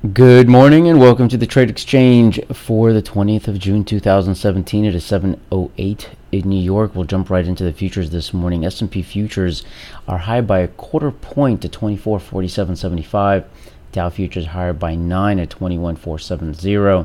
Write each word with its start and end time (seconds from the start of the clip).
Good 0.00 0.48
morning 0.48 0.88
and 0.88 0.98
welcome 0.98 1.28
to 1.28 1.36
the 1.36 1.46
Trade 1.46 1.68
Exchange 1.68 2.40
for 2.54 2.94
the 2.94 3.02
20th 3.02 3.48
of 3.48 3.58
June 3.58 3.84
2017. 3.84 4.86
It 4.86 4.94
is 4.94 5.04
7:08 5.04 6.06
in 6.32 6.48
New 6.48 6.58
York. 6.58 6.94
We'll 6.94 7.04
jump 7.04 7.28
right 7.28 7.46
into 7.46 7.64
the 7.64 7.72
futures 7.74 8.08
this 8.08 8.32
morning. 8.32 8.64
S&P 8.64 9.02
futures 9.02 9.62
are 10.08 10.16
high 10.16 10.40
by 10.40 10.60
a 10.60 10.68
quarter 10.68 11.10
point 11.10 11.60
to 11.60 11.68
2447.75. 11.68 13.44
Dow 13.92 14.08
futures 14.08 14.46
higher 14.46 14.72
by 14.72 14.94
9 14.94 15.38
at 15.38 15.50
21470. 15.50 17.04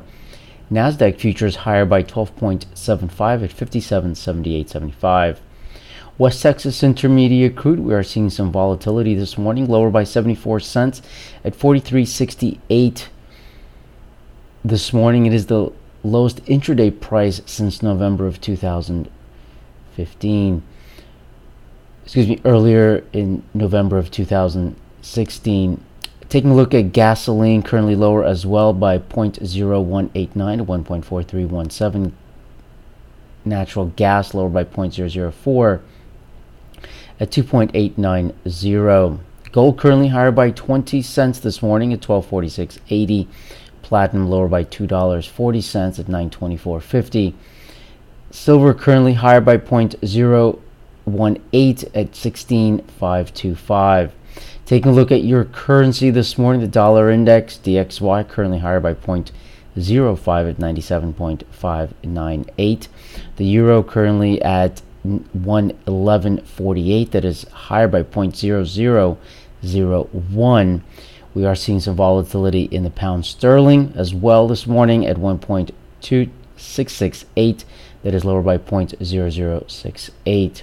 Nasdaq 0.71 1.19
futures 1.19 1.57
higher 1.57 1.83
by 1.83 2.01
12.75 2.01 3.43
at 3.43 3.51
5778.75. 3.51 5.39
West 6.17 6.41
Texas 6.41 6.81
Intermediate 6.81 7.57
crude, 7.57 7.81
we 7.81 7.93
are 7.93 8.01
seeing 8.01 8.29
some 8.29 8.49
volatility 8.49 9.15
this 9.15 9.37
morning, 9.37 9.67
lower 9.67 9.89
by 9.89 10.05
74 10.05 10.61
cents 10.61 11.01
at 11.43 11.53
43.68 11.53 13.07
this 14.63 14.93
morning. 14.93 15.25
It 15.25 15.33
is 15.33 15.47
the 15.47 15.73
lowest 16.03 16.37
intraday 16.45 16.97
price 16.97 17.41
since 17.45 17.83
November 17.83 18.27
of 18.27 18.39
2015. 18.39 20.63
Excuse 22.05 22.27
me, 22.29 22.39
earlier 22.45 23.03
in 23.11 23.43
November 23.53 23.97
of 23.97 24.09
2016. 24.09 25.83
Taking 26.29 26.51
a 26.51 26.55
look 26.55 26.73
at 26.73 26.93
gasoline, 26.93 27.61
currently 27.61 27.97
lower 27.97 28.23
as 28.23 28.45
well 28.45 28.71
by 28.71 28.99
0.0189 28.99 30.13
to 30.13 30.63
1.4317. 30.63 32.13
Natural 33.43 33.87
gas 33.87 34.33
lower 34.33 34.47
by 34.47 34.63
0.004 34.63 35.81
at 37.19 37.31
2.890. 37.31 39.19
Gold 39.51 39.77
currently 39.77 40.07
higher 40.09 40.31
by 40.31 40.51
20 40.51 41.01
cents 41.01 41.39
this 41.39 41.61
morning 41.61 41.91
at 41.93 42.01
1246.80. 42.01 43.27
Platinum 43.81 44.29
lower 44.29 44.47
by 44.47 44.63
$2.40 44.63 45.99
at 45.99 46.05
924.50. 46.07 47.33
Silver 48.31 48.73
currently 48.73 49.13
higher 49.13 49.39
by 49.39 49.57
0.018 49.57 50.59
at 51.93 52.11
16.525. 52.11 54.11
Taking 54.65 54.91
a 54.91 54.93
look 54.93 55.11
at 55.11 55.23
your 55.23 55.45
currency 55.45 56.09
this 56.09 56.37
morning, 56.37 56.59
the 56.59 56.67
dollar 56.67 57.09
index, 57.09 57.57
DXY, 57.63 58.27
currently 58.27 58.59
higher 58.59 58.81
by 58.81 58.93
0.05 58.95 60.49
at 60.49 60.57
97.598. 60.57 62.87
The 63.37 63.45
euro 63.45 63.83
currently 63.83 64.41
at 64.41 64.81
111.48. 65.05 67.11
That 67.11 67.25
is 67.25 67.43
higher 67.49 67.87
by 67.87 68.01
0.0001. 68.03 70.81
We 71.33 71.45
are 71.45 71.55
seeing 71.55 71.79
some 71.81 71.95
volatility 71.95 72.63
in 72.63 72.83
the 72.83 72.89
pound 72.89 73.25
sterling 73.25 73.93
as 73.95 74.13
well 74.13 74.47
this 74.47 74.67
morning 74.67 75.05
at 75.05 75.17
1.2668. 75.17 77.65
That 78.03 78.13
is 78.13 78.23
lower 78.23 78.41
by 78.41 78.57
0.0068. 78.57 80.61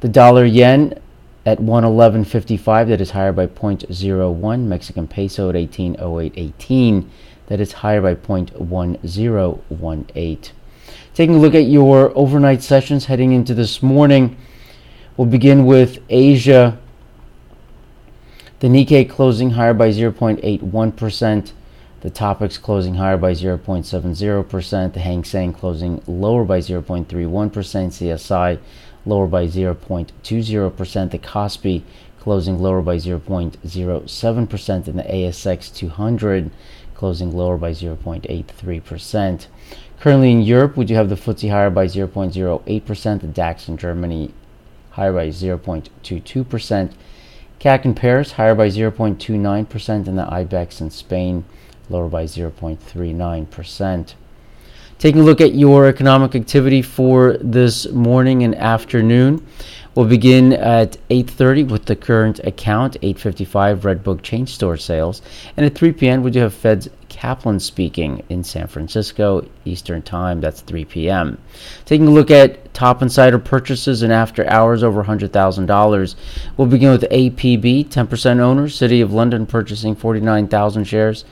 The 0.00 0.08
dollar 0.08 0.44
yen 0.44 1.00
at 1.46 1.58
111.55. 1.58 2.88
That 2.88 3.00
is 3.00 3.12
higher 3.12 3.32
by 3.32 3.46
0.01. 3.46 4.64
Mexican 4.64 5.08
peso 5.08 5.48
at 5.48 5.54
18.0818. 5.54 7.08
That 7.46 7.60
is 7.60 7.72
higher 7.72 8.02
by 8.02 8.14
0.1018. 8.14 10.52
Taking 11.14 11.34
a 11.34 11.38
look 11.38 11.54
at 11.54 11.66
your 11.66 12.10
overnight 12.16 12.62
sessions 12.62 13.04
heading 13.04 13.32
into 13.32 13.54
this 13.54 13.82
morning, 13.82 14.36
we'll 15.16 15.28
begin 15.28 15.66
with 15.66 15.98
Asia. 16.08 16.78
The 18.60 18.68
Nikkei 18.68 19.10
closing 19.10 19.50
higher 19.50 19.74
by 19.74 19.90
0.81%. 19.90 21.52
The 22.00 22.10
Topix 22.10 22.60
closing 22.60 22.94
higher 22.94 23.16
by 23.16 23.32
0.70%. 23.32 24.92
The 24.92 25.00
Hang 25.00 25.22
Seng 25.22 25.52
closing 25.52 26.02
lower 26.06 26.44
by 26.44 26.58
0.31%. 26.58 27.50
CSI 27.50 28.58
lower 29.04 29.26
by 29.26 29.46
0.20%. 29.46 31.10
The 31.10 31.18
Kospi 31.18 31.82
closing 32.18 32.58
lower 32.60 32.82
by 32.82 32.96
0.07%. 32.96 34.88
And 34.88 34.98
the 34.98 35.02
ASX 35.02 35.74
200 35.74 36.50
closing 36.94 37.36
lower 37.36 37.58
by 37.58 37.72
0.83%. 37.72 39.46
Currently 40.02 40.32
in 40.32 40.42
Europe, 40.42 40.76
we 40.76 40.84
do 40.84 40.94
have 40.94 41.08
the 41.08 41.14
FTSE 41.14 41.48
higher 41.48 41.70
by 41.70 41.86
0.08%, 41.86 43.20
the 43.20 43.26
DAX 43.28 43.68
in 43.68 43.76
Germany 43.76 44.34
higher 44.90 45.12
by 45.12 45.28
0.22%, 45.28 46.92
CAC 47.60 47.84
in 47.84 47.94
Paris 47.94 48.32
higher 48.32 48.56
by 48.56 48.66
0.29%, 48.66 50.08
and 50.08 50.18
the 50.18 50.24
IBEX 50.24 50.80
in 50.80 50.90
Spain 50.90 51.44
lower 51.88 52.08
by 52.08 52.24
0.39%. 52.24 54.14
Taking 54.98 55.20
a 55.20 55.24
look 55.24 55.40
at 55.40 55.54
your 55.54 55.86
economic 55.86 56.34
activity 56.34 56.82
for 56.82 57.36
this 57.40 57.88
morning 57.90 58.42
and 58.42 58.56
afternoon, 58.56 59.46
we'll 59.94 60.06
begin 60.06 60.52
at 60.52 60.96
8:30 61.10 61.68
with 61.68 61.84
the 61.84 61.94
current 61.94 62.40
account, 62.40 62.96
8:55 63.02 63.82
Redbook 63.82 64.22
chain 64.22 64.48
store 64.48 64.76
sales, 64.76 65.22
and 65.56 65.64
at 65.64 65.76
3 65.76 65.92
p.m. 65.92 66.24
we 66.24 66.32
do 66.32 66.40
have 66.40 66.54
Fed's 66.54 66.88
Kaplan 67.22 67.60
speaking 67.60 68.24
in 68.28 68.42
San 68.42 68.66
Francisco 68.66 69.48
Eastern 69.64 70.02
Time. 70.02 70.40
That's 70.40 70.60
3 70.60 70.84
p.m. 70.86 71.38
Taking 71.84 72.08
a 72.08 72.10
look 72.10 72.32
at 72.32 72.74
top 72.74 73.00
insider 73.00 73.38
purchases 73.38 74.02
and 74.02 74.12
after 74.12 74.44
hours 74.50 74.82
over 74.82 75.04
$100,000. 75.04 76.14
We'll 76.56 76.66
begin 76.66 76.90
with 76.90 77.02
APB, 77.02 77.86
10% 77.86 78.40
owner, 78.40 78.68
City 78.68 79.00
of 79.00 79.12
London 79.12 79.46
purchasing 79.46 79.94
49,000 79.94 80.82
shares 80.82 81.24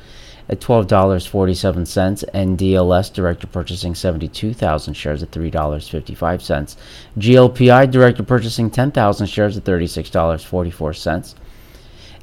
at 0.49 0.61
$12.47. 0.61 2.25
and 2.33 2.56
DLS 2.56 3.12
Director 3.12 3.49
purchasing 3.49 3.97
72,000 3.97 4.95
shares 4.95 5.25
at 5.25 5.33
$3.55. 5.33 6.77
GLPI 7.19 7.91
Director 7.91 8.23
purchasing 8.23 8.71
10,000 8.71 9.27
shares 9.27 9.56
at 9.56 9.65
$36.44. 9.65 11.34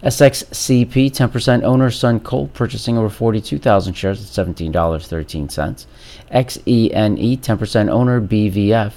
SXCP 0.04 1.10
10% 1.10 1.64
owner 1.64 1.90
SunCoke 1.90 2.54
purchasing 2.54 2.98
over 2.98 3.10
42,000 3.10 3.94
shares 3.94 4.40
at 4.40 4.48
$17.13. 4.48 5.86
XENE 6.32 7.40
10% 7.40 7.90
owner 7.90 8.22
BVF 8.22 8.94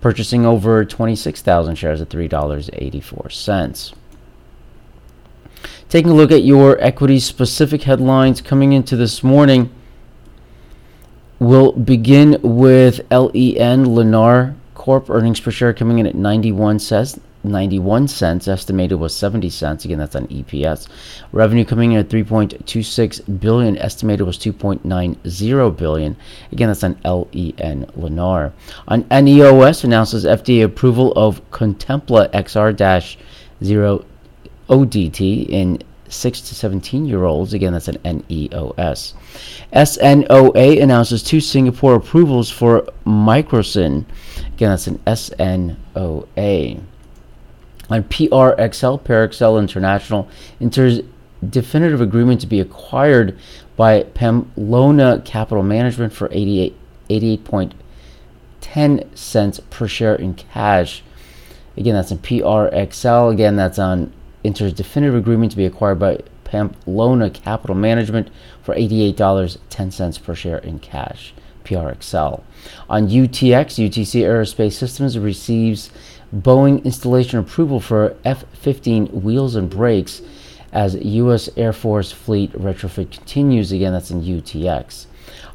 purchasing 0.00 0.46
over 0.46 0.84
26,000 0.84 1.74
shares 1.74 2.00
at 2.00 2.08
$3.84. 2.08 3.92
Taking 5.90 6.10
a 6.10 6.14
look 6.14 6.32
at 6.32 6.44
your 6.44 6.80
equity 6.80 7.20
specific 7.20 7.82
headlines 7.82 8.40
coming 8.40 8.72
into 8.72 8.96
this 8.96 9.22
morning, 9.22 9.70
we'll 11.38 11.72
begin 11.72 12.38
with 12.42 13.00
LEN 13.10 13.84
Lennar 13.84 14.54
Corp 14.74 15.10
earnings 15.10 15.40
per 15.40 15.50
share 15.50 15.74
coming 15.74 15.98
in 15.98 16.06
at 16.06 16.14
91 16.14 16.78
cents. 16.78 17.20
91 17.42 18.08
cents 18.08 18.48
estimated 18.48 18.98
was 18.98 19.14
70 19.14 19.48
cents. 19.50 19.84
Again 19.84 19.98
that's 19.98 20.16
on 20.16 20.26
eps 20.28 20.88
revenue 21.32 21.64
coming 21.64 21.92
in 21.92 21.98
at 21.98 22.08
3.26 22.08 23.40
billion 23.40 23.78
estimated 23.78 24.26
was 24.26 24.38
2.90 24.38 25.76
billion. 25.76 26.16
Again 26.52 26.68
that's 26.68 26.84
on 26.84 26.98
len 27.04 27.86
lennar. 27.96 28.52
On 28.88 29.04
neos 29.04 29.84
announces 29.84 30.24
fda 30.24 30.64
approval 30.64 31.12
of 31.12 31.40
Cotempla 31.50 32.30
xr-0 32.32 34.04
odt 34.68 35.20
in 35.20 35.82
6 36.08 36.40
to 36.40 36.54
17 36.54 37.06
year 37.06 37.24
olds 37.24 37.52
again 37.54 37.72
that's 37.72 37.88
an 37.88 37.98
neos 37.98 39.14
snoa 39.72 40.82
announces 40.82 41.22
two 41.22 41.40
singapore 41.40 41.94
approvals 41.94 42.50
for 42.50 42.82
Microcyn 43.06 44.04
again 44.54 44.70
that's 44.70 44.88
an 44.88 44.98
snoa 45.06 46.80
on 47.90 48.04
PRXL, 48.04 49.02
Parexel 49.02 49.60
International, 49.60 50.28
enters 50.60 51.00
definitive 51.48 52.00
agreement 52.00 52.40
to 52.40 52.46
be 52.46 52.60
acquired 52.60 53.38
by 53.76 54.02
Pamplona 54.02 55.22
Capital 55.24 55.62
Management 55.62 56.12
for 56.12 56.28
88, 56.30 56.76
88.10 57.08 59.16
cents 59.16 59.60
per 59.70 59.88
share 59.88 60.14
in 60.14 60.34
cash. 60.34 61.02
Again, 61.76 61.94
that's 61.94 62.10
in 62.10 62.18
PRXL. 62.18 63.32
Again, 63.32 63.56
that's 63.56 63.78
on 63.78 64.12
enters 64.44 64.72
definitive 64.72 65.16
agreement 65.16 65.52
to 65.52 65.56
be 65.56 65.66
acquired 65.66 65.98
by 65.98 66.18
Pamplona 66.44 67.30
Capital 67.30 67.76
Management 67.76 68.28
for 68.62 68.74
$88.10 68.74 70.22
per 70.22 70.34
share 70.34 70.58
in 70.58 70.78
cash. 70.78 71.32
PRXL. 71.64 72.42
On 72.88 73.08
UTX, 73.08 73.88
UTC 73.88 74.22
Aerospace 74.22 74.72
Systems 74.72 75.18
receives 75.18 75.90
Boeing 76.34 76.84
installation 76.84 77.38
approval 77.38 77.80
for 77.80 78.16
F 78.24 78.44
15 78.54 79.06
wheels 79.22 79.56
and 79.56 79.68
brakes 79.68 80.22
as 80.72 80.94
U.S. 80.94 81.48
Air 81.56 81.72
Force 81.72 82.12
fleet 82.12 82.52
retrofit 82.52 83.10
continues. 83.10 83.72
Again, 83.72 83.92
that's 83.92 84.10
in 84.10 84.22
UTX. 84.22 85.06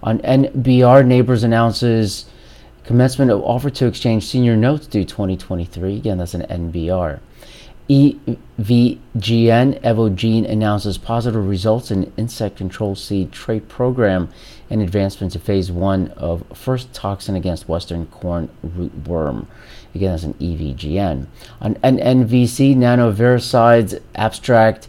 On 0.04 0.19
NBR, 0.19 1.06
Nabors 1.06 1.44
announces 1.44 2.25
commencement 2.83 3.31
of 3.31 3.42
offer 3.42 3.69
to 3.69 3.88
exchange 3.88 4.25
senior 4.25 4.56
notes 4.56 4.88
due 4.88 5.06
2023. 5.06 5.98
Again, 5.98 6.18
that's 6.18 6.33
an 6.33 6.44
NBR. 6.44 7.19
EVGN, 7.87 9.79
Evogene 9.81 10.49
announces 10.49 10.97
positive 10.97 11.47
results 11.47 11.91
in 11.91 12.11
insect 12.17 12.57
control 12.57 12.95
seed 12.95 13.31
trait 13.31 13.67
program 13.69 14.29
and 14.71 14.81
advancement 14.81 15.33
to 15.33 15.39
phase 15.39 15.71
one 15.71 16.07
of 16.17 16.43
first 16.53 16.91
toxin 16.93 17.35
against 17.35 17.69
western 17.69 18.07
corn 18.07 18.49
rootworm. 18.65 19.45
Again, 19.93 20.11
that's 20.11 20.23
an 20.23 20.33
EVGN. 20.35 21.27
On 21.61 21.75
NNVC, 21.75 22.75
nanoviricides 22.75 24.01
abstract 24.15 24.88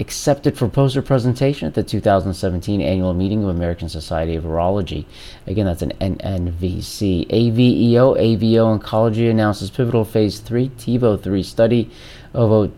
accepted 0.00 0.58
for 0.58 0.68
poster 0.68 1.02
presentation 1.02 1.68
at 1.68 1.74
the 1.74 1.82
2017 1.82 2.80
annual 2.80 3.14
meeting 3.14 3.44
of 3.44 3.48
American 3.50 3.88
Society 3.88 4.34
of 4.34 4.44
Virology. 4.44 5.04
Again, 5.46 5.66
that's 5.66 5.82
an 5.82 5.92
NNVC. 6.00 7.28
AVEO, 7.28 8.16
AVO 8.18 8.78
Oncology 8.78 9.30
announces 9.30 9.70
pivotal 9.70 10.04
phase 10.04 10.40
3 10.40 10.70
TIVO 10.70 11.16
3 11.22 11.42
study 11.42 11.90
of, 12.32 12.72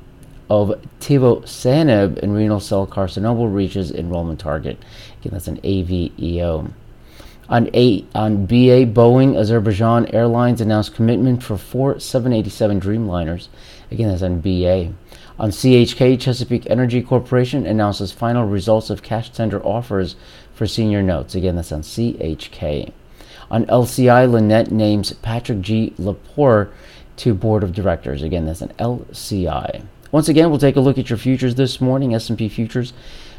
of 0.50 0.80
tivozanib 1.00 2.18
in 2.18 2.32
renal 2.32 2.60
cell 2.60 2.86
carcinoma 2.86 3.52
reaches 3.52 3.90
enrollment 3.90 4.38
target. 4.38 4.78
Again, 5.20 5.32
that's 5.32 5.48
an 5.48 5.60
AVEO. 5.62 6.70
On, 7.48 7.70
a, 7.74 8.04
on 8.14 8.44
BA, 8.46 8.86
Boeing 8.86 9.38
Azerbaijan 9.38 10.06
Airlines 10.06 10.60
announced 10.60 10.94
commitment 10.94 11.44
for 11.44 11.56
four 11.56 12.00
787 12.00 12.80
Dreamliners. 12.80 13.48
Again, 13.90 14.08
that's 14.08 14.22
on 14.22 14.40
BA. 14.40 14.92
On 15.38 15.50
CHK, 15.50 16.18
Chesapeake 16.18 16.66
Energy 16.70 17.02
Corporation 17.02 17.66
announces 17.66 18.10
final 18.10 18.46
results 18.46 18.88
of 18.88 19.02
cash 19.02 19.28
tender 19.30 19.62
offers 19.62 20.16
for 20.54 20.66
senior 20.66 21.02
notes. 21.02 21.34
Again, 21.34 21.56
that's 21.56 21.72
on 21.72 21.82
CHK. 21.82 22.90
On 23.50 23.66
LCI, 23.66 24.30
Lannett 24.30 24.70
names 24.70 25.12
Patrick 25.12 25.60
G. 25.60 25.92
Lepore 25.98 26.70
to 27.16 27.34
board 27.34 27.62
of 27.62 27.74
directors. 27.74 28.22
Again, 28.22 28.46
that's 28.46 28.62
an 28.62 28.72
LCI. 28.78 29.84
Once 30.10 30.28
again, 30.30 30.48
we'll 30.48 30.58
take 30.58 30.76
a 30.76 30.80
look 30.80 30.96
at 30.96 31.10
your 31.10 31.18
futures 31.18 31.56
this 31.56 31.82
morning. 31.82 32.14
S&P 32.14 32.48
futures 32.48 32.94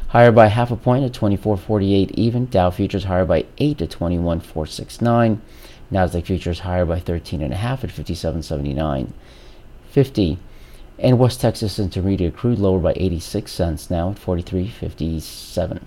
higher 0.08 0.30
by 0.30 0.46
half 0.46 0.70
a 0.70 0.76
point 0.76 1.04
at 1.04 1.12
24.48 1.12 2.12
even. 2.12 2.46
Dow 2.46 2.70
futures 2.70 3.04
higher 3.04 3.24
by 3.24 3.44
8 3.58 3.82
at 3.82 3.90
21.469. 3.90 5.38
Nasdaq 5.90 6.26
futures 6.26 6.60
higher 6.60 6.84
by 6.84 7.00
13 7.00 7.42
and 7.42 7.52
a 7.52 7.56
half 7.56 7.82
at 7.82 7.90
57.79. 7.90 9.10
50 9.90 10.38
and 10.98 11.18
West 11.18 11.40
Texas 11.40 11.78
Intermediate 11.78 12.36
crude 12.36 12.58
lower 12.58 12.78
by 12.78 12.92
86 12.96 13.50
cents 13.50 13.90
now 13.90 14.10
at 14.10 14.16
43.57. 14.16 15.80